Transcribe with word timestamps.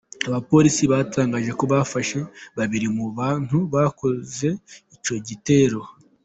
Abapolisi 0.29 0.83
batangaje 0.91 1.51
ko 1.59 1.63
bafashe 1.73 2.17
babiri 2.57 2.87
mu 2.95 3.05
bantu 3.19 3.57
bakoze 3.73 4.47
icyo 4.95 5.15
gitero. 5.27 5.79